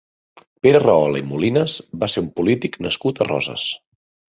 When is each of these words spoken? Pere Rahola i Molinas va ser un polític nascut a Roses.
Pere 0.65 0.79
Rahola 0.83 1.19
i 1.19 1.25
Molinas 1.33 1.77
va 2.05 2.11
ser 2.15 2.25
un 2.27 2.33
polític 2.41 2.81
nascut 2.89 3.21
a 3.27 3.31
Roses. 3.31 3.71